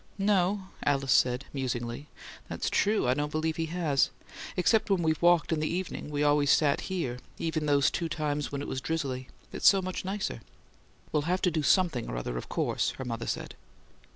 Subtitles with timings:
[0.17, 2.07] "No," Alice said, musingly;
[2.49, 4.09] "that's true: I don't believe he has.
[4.57, 8.09] Except when we've walked in the evening we've always sat out here, even those two
[8.09, 9.27] times when it was drizzly.
[9.53, 10.41] It's so much nicer."
[11.11, 13.53] "We'll have to do SOMETHING or other, of course," her mother said.